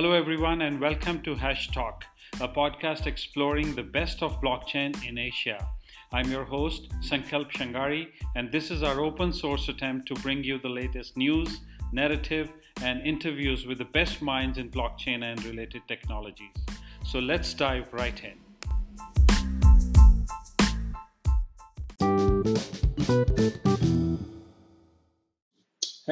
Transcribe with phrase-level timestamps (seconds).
[0.00, 2.04] Hello, everyone, and welcome to Hash Talk,
[2.40, 5.68] a podcast exploring the best of blockchain in Asia.
[6.10, 10.58] I'm your host, Sankalp Shangari, and this is our open source attempt to bring you
[10.58, 11.60] the latest news,
[11.92, 12.48] narrative,
[12.82, 16.56] and interviews with the best minds in blockchain and related technologies.
[17.04, 18.38] So let's dive right in.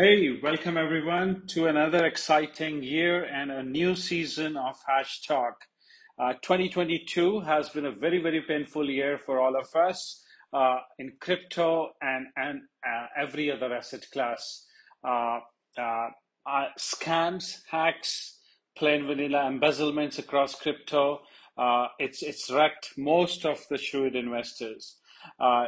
[0.01, 5.57] Hey, welcome everyone to another exciting year and a new season of Hash Talk.
[6.17, 11.15] Uh, 2022 has been a very, very painful year for all of us uh, in
[11.21, 14.67] crypto and, and uh, every other asset class.
[15.03, 15.41] Uh,
[15.77, 16.11] uh,
[16.47, 18.39] uh, scams, hacks,
[18.77, 21.23] plain vanilla embezzlements across crypto.
[21.99, 24.99] it's, it's wrecked most of the shrewd investors.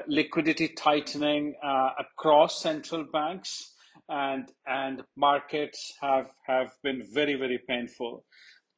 [0.06, 1.56] liquidity tightening
[1.98, 3.72] across central banks
[4.10, 8.24] and and markets have have been very very painful.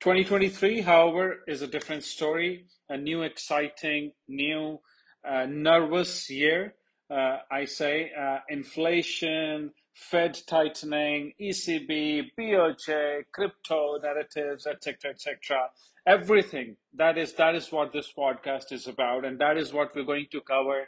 [0.03, 4.77] 2023 however is a different story a new exciting new
[5.25, 6.75] uh, nervous year
[7.09, 15.69] uh, i say uh, inflation fed tightening ecb boj crypto narratives etc etc
[16.05, 20.03] everything that is that is what this podcast is about and that is what we're
[20.03, 20.83] going to cover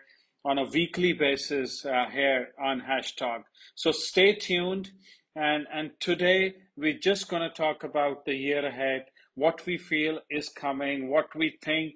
[0.45, 3.45] on a weekly basis uh, here on Hash Talk.
[3.75, 4.91] So stay tuned.
[5.35, 10.21] And, and today we're just going to talk about the year ahead, what we feel
[10.31, 11.95] is coming, what we think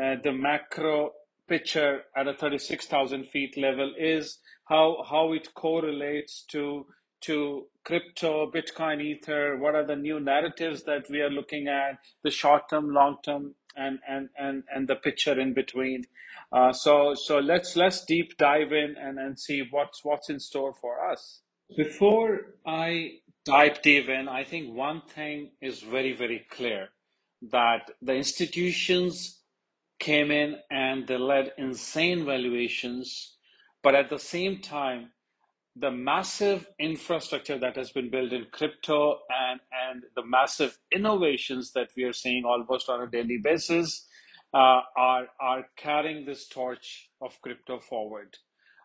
[0.00, 1.10] uh, the macro
[1.48, 6.86] picture at a 36,000 feet level is, how, how it correlates to,
[7.22, 12.30] to crypto, Bitcoin, Ether, what are the new narratives that we are looking at, the
[12.30, 16.04] short term, long term, and, and, and, and the picture in between.
[16.52, 20.74] Uh, so so let's let's deep dive in and, and see what's what's in store
[20.74, 21.42] for us.
[21.76, 26.88] Before I dive deep in, I think one thing is very very clear
[27.50, 29.40] that the institutions
[29.98, 33.36] came in and they led insane valuations,
[33.82, 35.10] but at the same time,
[35.76, 39.60] the massive infrastructure that has been built in crypto and,
[39.90, 44.06] and the massive innovations that we are seeing almost on a daily basis
[44.52, 48.36] uh, are, are carrying this torch of crypto forward.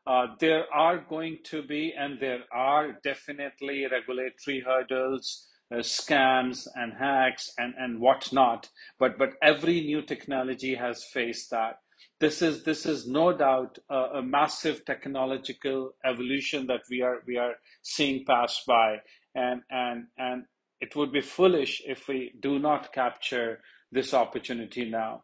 [0.06, 6.94] Uh, there are going to be, and there are definitely regulatory hurdles, uh, scams and
[6.94, 8.70] hacks and, and whatnot.
[9.00, 11.80] But, but every new technology has faced that.
[12.20, 17.38] This is, this is no doubt a, a massive technological evolution that we are, we
[17.38, 18.98] are seeing pass by.
[19.36, 20.46] And, and, and
[20.82, 23.60] it would be foolish if we do not capture
[23.92, 25.24] this opportunity now.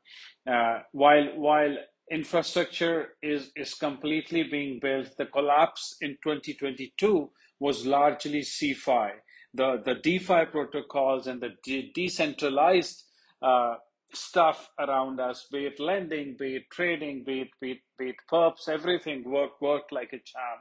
[0.50, 1.76] Uh, while while
[2.10, 9.12] infrastructure is is completely being built, the collapse in 2022 was largely CeFi
[9.54, 13.04] The the DeFi protocols and the de- decentralized
[13.42, 13.76] uh,
[14.16, 18.16] stuff around us, be it lending, be it trading, be it be it, be it
[18.32, 20.60] perps, everything worked worked like a charm.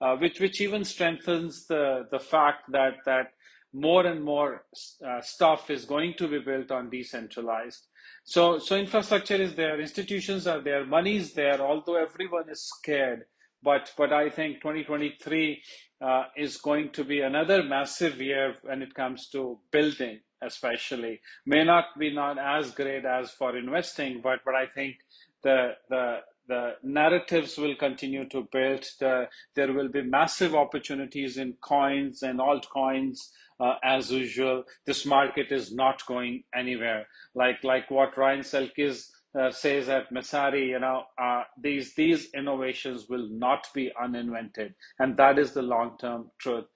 [0.00, 3.32] Uh, which which even strengthens the the fact that that
[3.72, 4.64] more and more
[5.06, 7.86] uh, stuff is going to be built on decentralized.
[8.24, 13.24] So, so infrastructure is there, institutions are there, money is there, although everyone is scared.
[13.62, 15.62] But, but I think 2023
[16.00, 21.20] uh, is going to be another massive year when it comes to building, especially.
[21.46, 24.96] May not be not as great as for investing, but, but I think
[25.42, 28.86] the, the, the narratives will continue to build.
[29.00, 34.64] The, there will be massive opportunities in coins and altcoins uh, as usual.
[34.86, 37.06] This market is not going anywhere.
[37.34, 39.08] Like like what Ryan Selkis
[39.38, 45.16] uh, says at Messari, you know, uh, these these innovations will not be uninvented, and
[45.16, 46.66] that is the long term truth.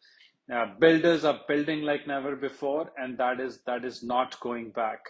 [0.53, 5.01] Uh, builders are building like never before, and that is that is not going back.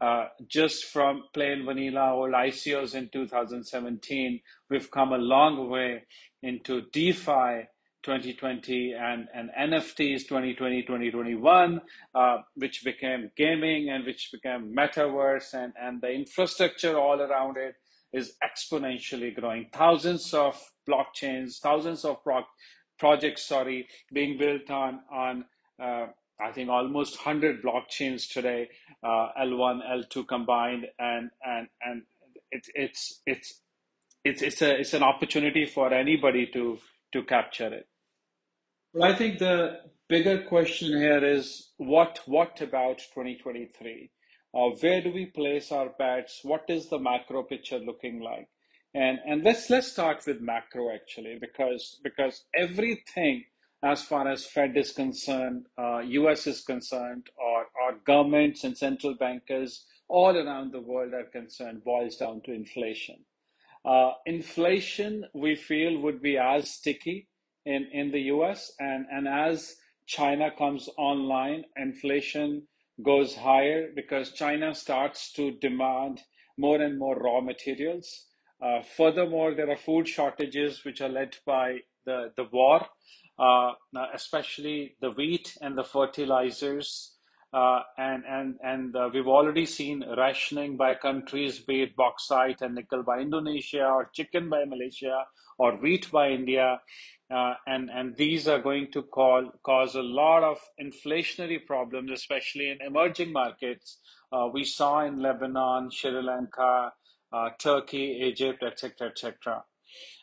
[0.00, 6.02] Uh, just from plain vanilla old ICOs in 2017, we've come a long way
[6.42, 7.66] into DeFi
[8.02, 11.80] 2020 and, and NFTs 2020, 2021,
[12.14, 17.74] uh, which became gaming and which became metaverse and, and the infrastructure all around it
[18.12, 19.68] is exponentially growing.
[19.72, 22.22] Thousands of blockchains, thousands of
[23.00, 25.44] projects, sorry, being built on, on
[25.82, 26.06] uh,
[26.40, 28.68] I think almost 100 blockchains today,
[29.02, 32.02] uh, L1, L2 combined, and, and, and
[32.52, 33.60] it, it's, it's,
[34.24, 36.78] it's, it's, a, it's an opportunity for anybody to,
[37.12, 37.88] to capture it.
[38.92, 44.10] Well, I think the bigger question here is what what about 2023?
[44.52, 46.40] Uh, where do we place our bets?
[46.42, 48.48] What is the macro picture looking like?
[48.94, 53.44] And and let's let's start with macro actually because because everything
[53.82, 59.14] as far as Fed is concerned, uh, US is concerned, or, or governments and central
[59.14, 63.24] bankers all around the world are concerned, boils down to inflation.
[63.84, 67.28] Uh, inflation, we feel, would be as sticky
[67.64, 69.76] in, in the US, and, and as
[70.06, 72.66] China comes online, inflation
[73.02, 76.20] goes higher because China starts to demand
[76.58, 78.26] more and more raw materials.
[78.62, 82.86] Uh, furthermore, there are food shortages which are led by the, the war,
[83.38, 83.72] uh,
[84.14, 87.16] especially the wheat and the fertilizers.
[87.52, 92.76] Uh, and and and uh, we've already seen rationing by countries, be it bauxite and
[92.76, 95.24] nickel by Indonesia, or chicken by Malaysia,
[95.58, 96.80] or wheat by India,
[97.28, 102.70] uh, and and these are going to call, cause a lot of inflationary problems, especially
[102.70, 103.98] in emerging markets.
[104.30, 106.90] Uh, we saw in Lebanon, Sri Lanka, uh,
[107.58, 109.64] Turkey, Egypt, etc., etc.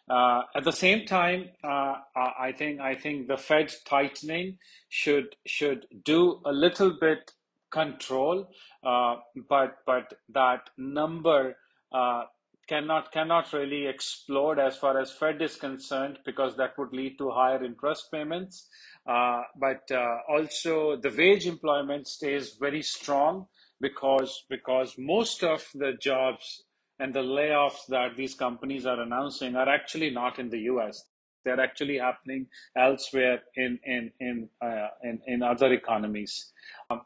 [0.09, 4.57] Uh, at the same time, uh, I think I think the Fed tightening
[4.89, 7.33] should should do a little bit
[7.71, 8.47] control,
[8.83, 9.15] uh,
[9.49, 11.57] but but that number
[11.91, 12.23] uh,
[12.67, 17.29] cannot cannot really explode as far as Fed is concerned because that would lead to
[17.31, 18.67] higher interest payments.
[19.05, 23.47] Uh, but uh, also the wage employment stays very strong
[23.81, 26.63] because because most of the jobs
[26.99, 31.03] and the layoffs that these companies are announcing are actually not in the US.
[31.45, 32.47] They're actually happening
[32.77, 36.51] elsewhere in in in uh, in, in other economies.
[36.89, 37.01] Um,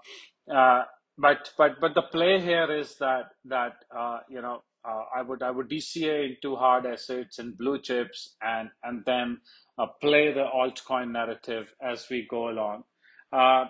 [0.54, 0.84] uh,
[1.18, 5.44] but but but the play here is that that uh, you know uh, I would
[5.44, 9.42] I would DCA into hard assets and blue chips and and then
[9.78, 12.84] uh, play the altcoin narrative as we go along.
[13.32, 13.66] Uh,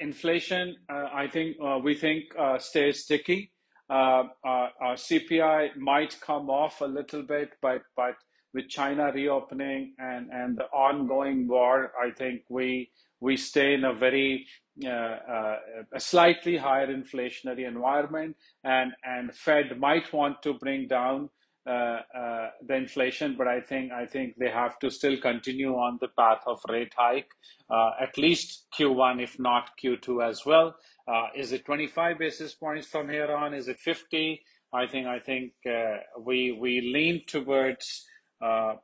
[0.00, 2.24] inflation, I think we think
[2.58, 3.52] stays sticky.
[3.90, 8.16] Uh, uh, CPI might come off a little bit, but but
[8.54, 12.90] with China reopening and the ongoing war, I think we
[13.20, 14.46] we stay in a very
[14.84, 15.56] uh, uh,
[15.94, 21.37] a slightly higher inflationary environment, and Fed might want to bring down uh, uh,
[21.68, 26.42] the inflation, but I think I think they have to still continue on the path
[26.46, 27.30] of rate hike,
[27.70, 30.74] uh, at least Q1, if not Q2 as well.
[31.06, 33.54] Uh, is it 25 basis points from here on?
[33.54, 34.40] Is it 50?
[34.72, 38.06] I think I think uh, we we lean towards
[38.42, 38.74] uh,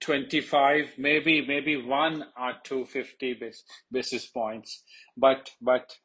[0.00, 4.82] 25, maybe maybe one or two 50 basis, basis points,
[5.16, 5.96] but but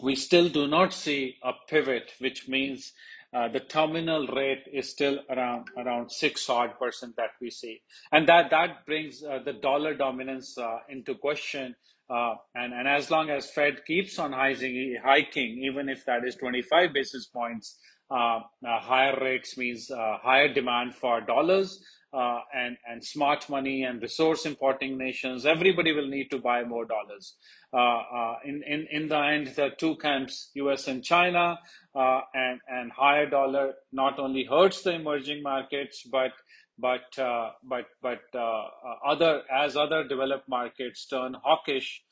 [0.00, 2.92] we still do not see a pivot, which means
[3.34, 7.80] uh, the terminal rate is still around around six odd percent that we see,
[8.12, 11.74] and that that brings uh, the dollar dominance uh, into question.
[12.10, 16.34] Uh, and, and as long as Fed keeps on hiking, hiking even if that is
[16.36, 17.78] 25 basis points,
[18.10, 19.90] uh, higher rates means
[20.22, 21.82] higher demand for dollars
[22.12, 25.46] uh, and, and smart money and resource importing nations.
[25.46, 27.34] Everybody will need to buy more dollars.
[27.72, 31.58] Uh, in, in, in the end, the two camps, US and China,
[31.94, 36.32] and, and higher dollar not only hurts the emerging markets, but
[36.78, 38.66] but uh, but but uh, uh,
[39.06, 42.02] other as other developed markets turn hawkish,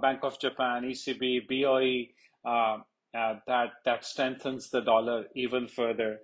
[0.00, 2.06] Bank of Japan, ECB, BOE,
[3.12, 6.18] that that strengthens the dollar even further.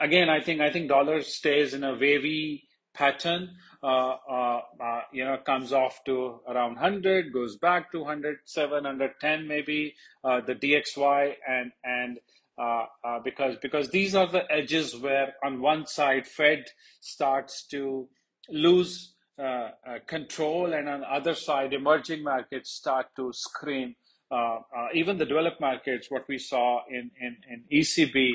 [0.00, 2.64] Again, I think I think dollar stays in a wavy
[2.94, 3.50] pattern.
[3.82, 9.46] Uh, uh, uh, you know, comes off to around 100, goes back to 100, 710
[9.46, 12.18] maybe, the DXY and and
[12.58, 16.64] uh, uh, because because these are the edges where on one side Fed
[17.00, 18.08] starts to
[18.48, 23.94] lose uh, uh control, and on the other side emerging markets start to scream.
[24.30, 28.32] Uh, uh, even the developed markets, what we saw in in, in ECB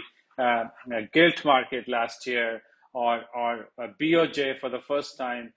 [1.14, 2.62] gilt market last year,
[2.94, 3.68] or or
[4.02, 5.54] BOJ for the first time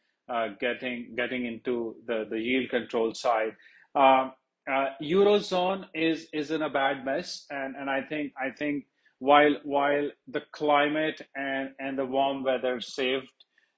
[0.61, 3.55] getting getting into the the yield control side.
[3.95, 4.33] Um,
[4.71, 8.87] uh, eurozone is is in a bad mess, and and I think I think
[9.19, 13.33] while while the climate and and the warm weather saved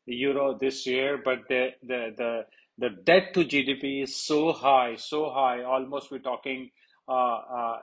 [0.06, 2.44] the euro this year, but the the the
[2.78, 5.62] the debt to GDP is so high, so high.
[5.62, 6.75] Almost we're talking, uh, uh,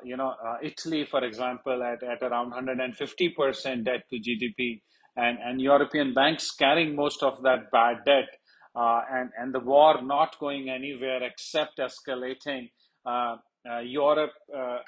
[0.03, 4.81] you know, uh, Italy, for example, at, at around 150% debt to GDP,
[5.15, 8.29] and, and European banks carrying most of that bad debt,
[8.75, 12.69] uh, and, and the war not going anywhere except escalating.
[13.05, 13.37] Uh,
[13.69, 14.79] uh, Europe uh,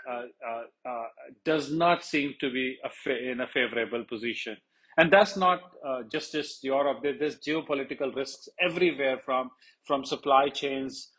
[1.45, 2.77] does not seem to be
[3.07, 4.57] in a favorable position.
[4.97, 5.59] And that's not
[6.11, 6.99] just just Europe.
[7.03, 9.49] There's geopolitical risks everywhere from
[9.85, 11.11] from supply chains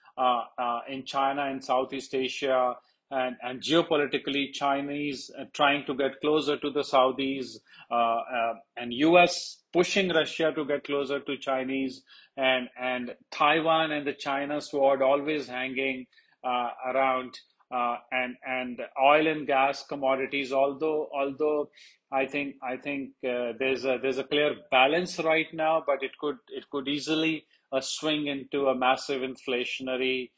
[0.88, 2.74] in China and Southeast Asia
[3.10, 7.58] and, and geopolitically, Chinese uh, trying to get closer to the Saudis,
[7.90, 12.02] uh, uh, and US pushing Russia to get closer to Chinese,
[12.36, 16.06] and and Taiwan and the China sword always hanging
[16.44, 17.38] around.
[17.68, 20.52] Uh, and and oil and gas commodities.
[20.52, 21.68] Although although
[22.12, 26.12] I think I think uh, there's a there's a clear balance right now, but it
[26.20, 30.30] could it could easily uh, swing into a massive inflationary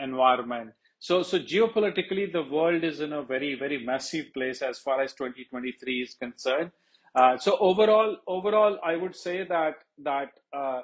[0.00, 0.70] environment.
[1.04, 5.12] So so geopolitically, the world is in a very very massive place as far as
[5.12, 6.70] 2023 is concerned.
[7.14, 10.80] Uh, so overall overall, I would say that that uh,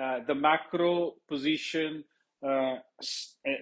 [0.00, 2.02] uh, the macro position
[2.42, 2.76] uh,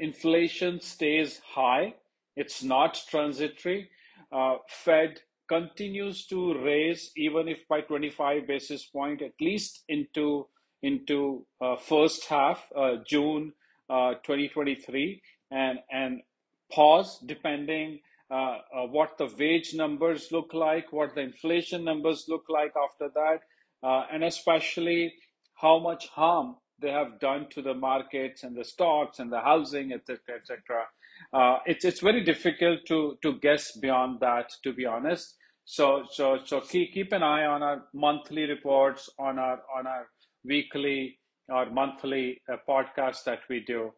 [0.00, 1.94] inflation stays high.
[2.36, 3.90] It's not transitory.
[4.30, 10.46] Uh, Fed continues to raise, even if by 25 basis point, at least into
[10.84, 12.64] into uh, first half
[13.08, 13.54] June
[13.88, 16.20] uh, 2023, and and
[16.72, 18.00] pause depending
[18.30, 23.08] uh, uh, what the wage numbers look like, what the inflation numbers look like after
[23.14, 23.40] that,
[24.12, 25.14] and especially
[25.54, 29.92] how much harm they have done to the markets and the stocks and the housing,
[29.92, 30.84] etc., etc.
[31.32, 35.36] Uh, it's it's very difficult to to guess beyond that, to be honest.
[35.64, 40.08] So so so keep keep an eye on our monthly reports, on our on our
[40.44, 43.92] weekly or monthly uh, podcast that we do.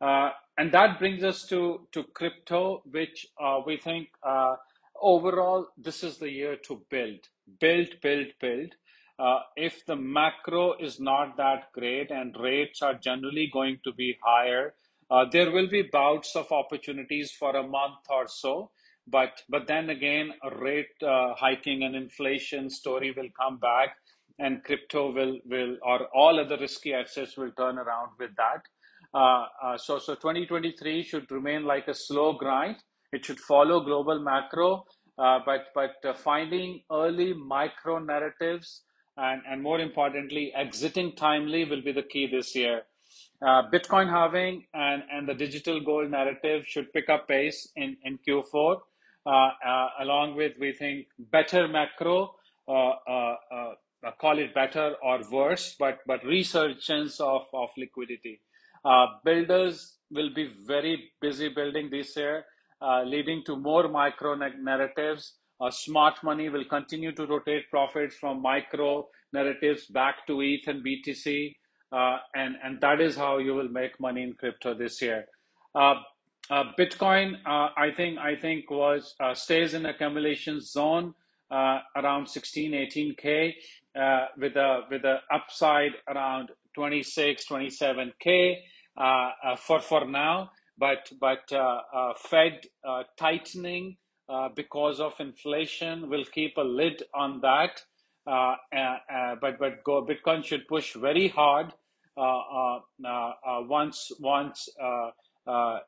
[0.00, 4.54] Uh, and that brings us to to crypto, which uh, we think uh,
[5.00, 7.20] overall this is the year to build,
[7.60, 8.74] build, build, build
[9.18, 14.16] uh, if the macro is not that great and rates are generally going to be
[14.22, 14.74] higher,
[15.10, 18.70] uh, there will be bouts of opportunities for a month or so.
[19.08, 23.96] But but then again, rate uh, hiking and inflation story will come back,
[24.38, 28.62] and crypto will will or all other risky assets will turn around with that.
[29.14, 32.76] Uh, uh, so so 2023 should remain like a slow grind.
[33.12, 34.84] It should follow global macro,
[35.18, 38.82] uh, but but finding early micro narratives
[39.16, 42.82] and, more importantly, exiting timely will be the key this year.
[43.42, 48.76] Bitcoin halving and, and the digital gold narrative should pick up pace in, in Q4,
[49.26, 52.34] uh, uh, along with, we think, better macro,
[54.04, 58.40] uh, uh, uh, call it better or worse, but, but resurgence of, of liquidity.
[59.24, 62.44] builders will be very busy building this year,
[63.04, 69.08] leading to more micro narratives uh, smart money will continue to rotate profits from micro
[69.32, 71.54] narratives back to ETH and BTC,
[71.92, 75.26] uh, and and that is how you will make money in crypto this year.
[75.74, 75.94] Uh,
[76.50, 81.14] uh Bitcoin, uh, I think I think was uh, stays in accumulation zone
[81.50, 83.54] around 16, 18k
[83.98, 88.56] Uh, with a with a upside around 26, 27k
[88.96, 90.50] uh, uh, for for now.
[90.78, 91.50] But but
[92.18, 92.60] Fed
[93.18, 93.96] tightening
[94.28, 96.08] uh, because of inflation.
[96.10, 97.82] We'll keep a lid on that.
[98.26, 101.72] Uh, uh, but Bitcoin should push very hard
[102.16, 102.20] uh,
[103.06, 105.80] uh, once once the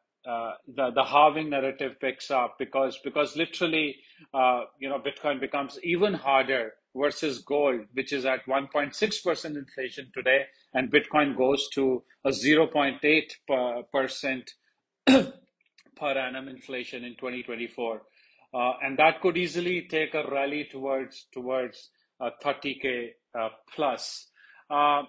[0.95, 3.97] the halving narrative picks up because because literally
[4.81, 10.44] you know Bitcoin becomes even harder versus gold, which is at 1.6 percent inflation today,
[10.75, 14.52] and Bitcoin goes to a 0.8 percent
[15.06, 18.02] per annum inflation in 2024
[18.52, 24.28] uh, and that could easily take a rally towards towards uh, 30k uh, plus.
[24.68, 25.02] Uh,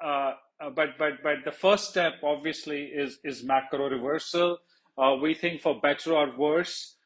[0.00, 4.58] uh, uh, but but but the first step obviously is is macro reversal.
[5.22, 6.96] we think for better or worse,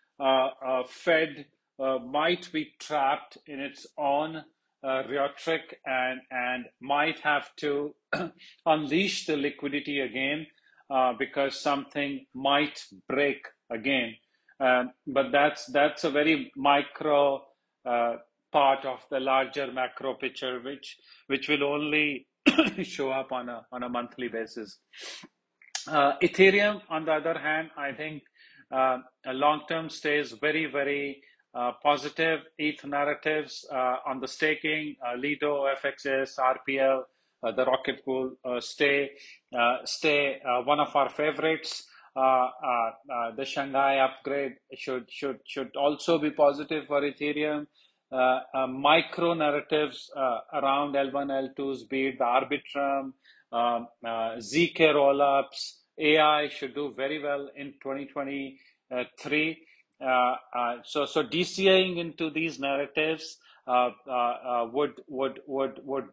[0.89, 1.47] Fed
[1.79, 4.45] might be trapped in its own
[4.85, 7.95] rhetoric and and might have to
[8.67, 10.47] unleash the liquidity again
[11.19, 14.15] because something might break again.
[14.61, 17.43] Um, but that's that's a very micro
[17.85, 18.17] uh,
[18.53, 22.29] part of the larger macro picture, which which will only
[22.85, 24.79] show up on a on a monthly basis.
[25.89, 28.23] Uh, Ethereum, on the other hand, I think
[28.73, 31.32] uh, long term stays very very uh,
[31.83, 32.41] positive.
[32.59, 37.03] ETH narratives uh, on the staking, uh, Lido, FXS, RPL,
[37.57, 39.11] the Rocket Pool stay
[39.85, 41.89] stay one of our favorites.
[42.15, 47.67] Uh, uh, uh, the Shanghai upgrade should should should also be positive for Ethereum.
[48.69, 50.11] micro narratives
[50.53, 53.15] around L1, L2s, be it the Arbitrum,
[53.51, 59.67] um, ZK rollups, AI should do very well in 2023.
[60.03, 63.91] Uh, uh, so, so DCAing into these narratives uh,
[64.73, 66.09] would would would would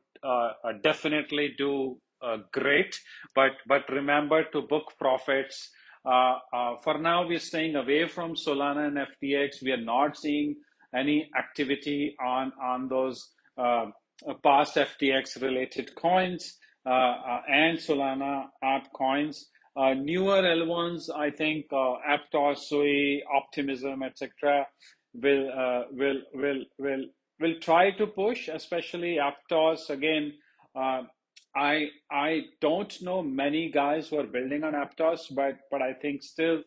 [0.83, 1.97] definitely do
[2.51, 2.99] great.
[3.33, 5.71] But but remember to book profits
[6.03, 9.63] for now, we're staying away from Solana and FTX.
[9.63, 10.55] We are not seeing
[10.95, 13.31] any activity on on those
[14.27, 19.47] uh, past FTX related coins uh, uh, and Solana art coins.
[19.75, 24.67] Uh, newer L1s, I think uh, Aptos, Sui, Optimism, etc.,
[25.13, 27.05] will uh, will will will
[27.39, 29.89] will try to push, especially Aptos.
[29.89, 30.33] Again,
[30.75, 31.03] uh,
[31.55, 36.23] I I don't know many guys who are building on Aptos, but but I think
[36.23, 36.61] still,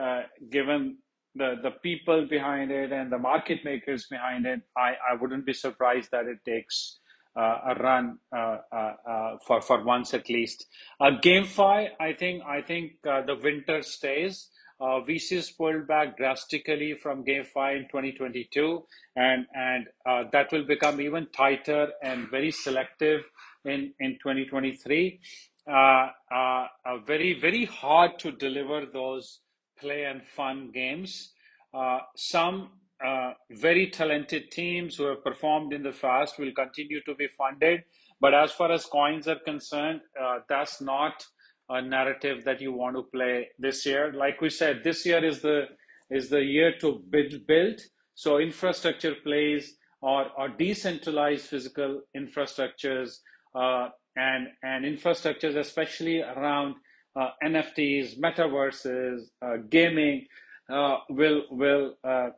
[0.00, 0.98] uh, given
[1.34, 5.52] the the people behind it and the market makers behind it, I I wouldn't be
[5.52, 6.98] surprised that it takes
[7.36, 10.66] a run uh, uh, uh, for for once at least.
[11.00, 14.48] Uh, GameFi, I think I think uh, the winter stays.
[14.80, 18.84] Uh, VCs pulled back drastically from GameFi in 2022,
[19.16, 23.22] and and uh, that will become even tighter and very selective
[23.64, 25.20] in in 2023.
[25.66, 29.40] Uh, uh, uh, very very hard to deliver those
[29.78, 31.32] play and fun games.
[31.72, 32.70] Uh, some
[33.04, 37.82] uh, very talented teams who have performed in the past will continue to be funded.
[38.20, 41.24] But as far as coins are concerned, uh, that's not
[41.68, 44.12] a narrative that you want to play this year.
[44.12, 45.66] Like we said, this year is the
[46.10, 47.46] is the year to build.
[47.46, 47.80] build.
[48.14, 53.18] So infrastructure plays or, or decentralized physical infrastructures
[53.54, 56.76] uh, and and infrastructures, especially around
[57.16, 60.26] uh, NFTs, metaverses, uh, gaming,
[60.70, 62.28] uh, will will uh,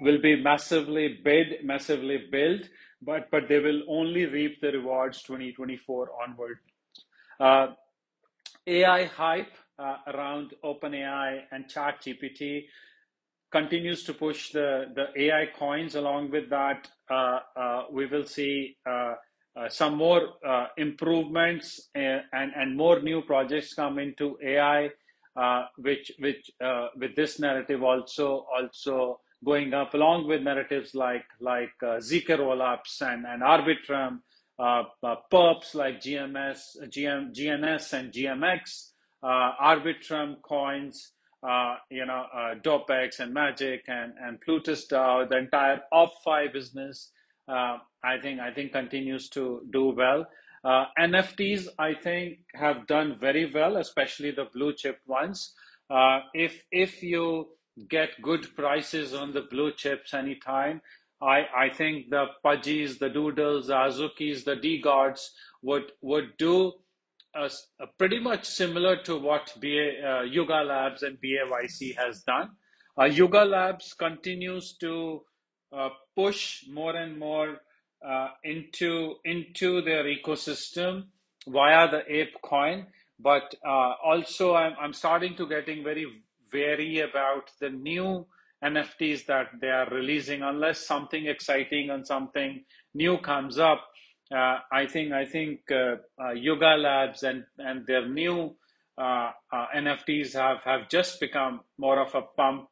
[0.00, 2.62] will be massively bid, massively built,
[3.02, 6.58] but but they will only reap the rewards 2024 onward.
[7.38, 7.68] Uh,
[8.66, 12.64] AI hype uh, around OpenAI and ChatGPT
[13.50, 15.94] continues to push the, the AI coins.
[15.94, 19.14] Along with that, uh, uh, we will see uh,
[19.56, 24.90] uh, some more uh, improvements and, and, and more new projects come into AI,
[25.78, 26.50] which which
[26.96, 33.26] with this narrative also also going up along with narratives like like uh, rollups and
[33.26, 34.20] and arbitrum
[34.58, 38.90] uh, uh, perps like gms gm gns and gmx
[39.22, 41.12] uh, arbitrum coins
[41.42, 47.12] uh, you know uh, dopex and magic and and plutus dao the entire opfi business
[47.48, 50.26] uh, i think i think continues to do well.
[50.98, 55.54] Nfts i think have done very well especially the blue chip ones.
[56.34, 57.48] If if you
[57.88, 60.80] get good prices on the blue chips anytime,
[61.22, 65.28] I I think the Pudgies, the Doodles, the Azukis, the DeGods
[65.62, 66.72] would would do
[67.34, 72.50] a, a pretty much similar to what BA, uh, Yuga Labs and BAYC has done.
[72.98, 75.22] Uh, Yuga Labs continues to
[75.72, 77.58] uh, push more and more
[78.04, 81.04] uh, into into their ecosystem
[81.46, 82.86] via the Ape coin,
[83.18, 86.06] but uh, also I'm I'm starting to getting very
[86.52, 88.26] wary about the new
[88.64, 93.86] NFTs that they are releasing unless something exciting and something new comes up.
[94.32, 98.54] Uh, I think I think uh, uh, Yuga Labs and and their new
[98.98, 102.68] uh, uh, NFTs have have just become more of a pump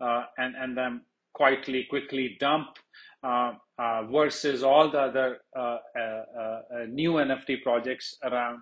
[0.00, 1.00] uh, and and then
[1.32, 2.68] quietly quickly dump
[4.10, 5.38] versus all the other
[6.88, 8.60] new NFT projects around.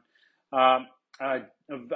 [0.52, 0.86] Um,
[1.22, 1.40] uh,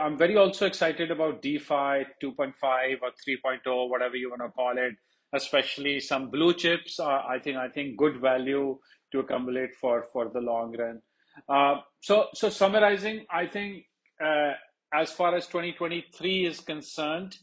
[0.00, 2.54] I'm very also excited about DeFi 2.5
[3.02, 4.94] or 3.0, whatever you want to call it.
[5.34, 7.00] Especially some blue chips.
[7.00, 8.78] Uh, I think I think good value
[9.12, 11.00] to accumulate for for the long run.
[11.48, 13.84] Uh, so so summarizing, I think
[14.22, 14.52] uh,
[14.92, 17.38] as far as 2023 is concerned,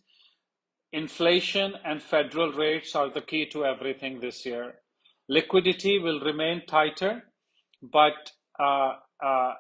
[0.92, 4.76] Inflation and federal rates are the key to everything this year.
[5.28, 7.26] Liquidity will remain tighter,
[7.84, 9.54] but uh, uh,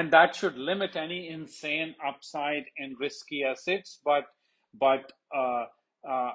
[0.00, 4.00] and that should limit any insane upside in risky assets.
[4.04, 4.24] But
[4.80, 5.66] but uh,
[6.08, 6.32] uh,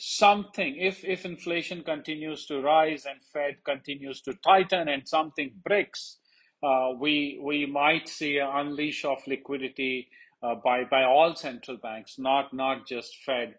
[0.00, 6.18] something if if inflation continues to rise and Fed continues to tighten and something breaks,
[6.64, 10.08] uh, we we might see an unleash of liquidity
[10.42, 13.54] uh, by by all central banks, not not just Fed.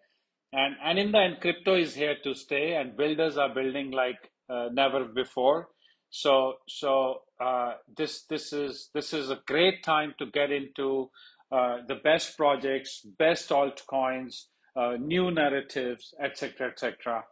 [0.54, 4.32] And and in the end, crypto is here to stay, and builders are building like
[4.50, 5.70] uh, never before.
[6.12, 11.10] So so uh, this this is this is a great time to get into
[11.52, 14.46] uh, the best projects, best altcoins,
[14.76, 16.70] uh, new narratives, etc.
[16.70, 17.24] etc.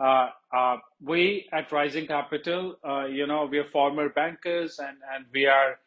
[0.00, 2.76] Uh, uh, we at Rising Capital,
[3.10, 5.78] you know, we are former bankers and and we are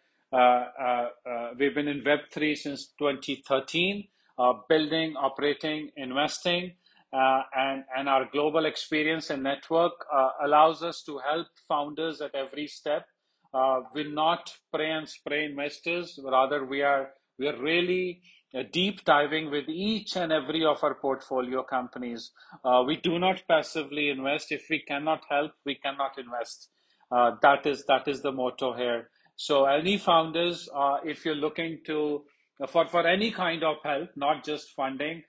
[1.58, 6.74] we've been in Web three since 2013, uh, building, operating, investing
[7.16, 12.36] uh, and, and our global experience and network uh, allows us to help founders at
[12.36, 13.06] every step.
[13.56, 18.22] Uh, we're not pray and spray investors, rather, we are We are really
[18.54, 22.32] uh, deep diving with each and every of our portfolio companies.
[22.64, 24.52] Uh, we do not passively invest.
[24.52, 26.70] If we cannot help, we cannot invest.
[27.12, 29.10] Uh, that is that is the motto here.
[29.36, 32.24] So, any founders, uh, if you're looking to
[32.62, 35.24] uh, for for any kind of help, not just funding,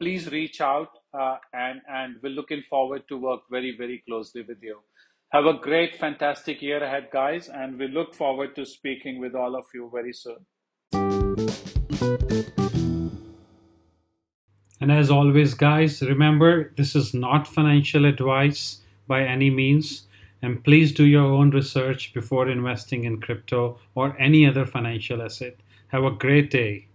[0.00, 0.90] please reach out,
[1.52, 4.80] and and we're looking forward to work very very closely with you.
[5.36, 9.54] Have a great, fantastic year ahead, guys, and we look forward to speaking with all
[9.54, 10.46] of you very soon.
[14.80, 20.04] And as always, guys, remember this is not financial advice by any means.
[20.40, 25.56] And please do your own research before investing in crypto or any other financial asset.
[25.88, 26.85] Have a great day.